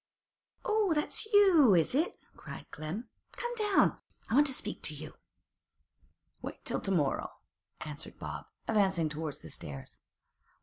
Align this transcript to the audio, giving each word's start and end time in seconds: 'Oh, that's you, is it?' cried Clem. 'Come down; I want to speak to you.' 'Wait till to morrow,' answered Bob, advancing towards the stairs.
'Oh, 0.65 0.95
that's 0.95 1.27
you, 1.27 1.75
is 1.75 1.93
it?' 1.93 2.17
cried 2.35 2.65
Clem. 2.71 3.07
'Come 3.33 3.53
down; 3.53 3.99
I 4.31 4.33
want 4.33 4.47
to 4.47 4.53
speak 4.55 4.81
to 4.81 4.95
you.' 4.95 5.13
'Wait 6.41 6.65
till 6.65 6.81
to 6.81 6.89
morrow,' 6.91 7.37
answered 7.81 8.17
Bob, 8.17 8.47
advancing 8.67 9.09
towards 9.09 9.41
the 9.41 9.51
stairs. 9.51 9.99